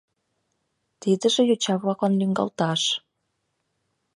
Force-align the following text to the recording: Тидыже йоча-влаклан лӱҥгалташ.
Тидыже 1.01 1.41
йоча-влаклан 1.49 2.13
лӱҥгалташ. 2.19 2.81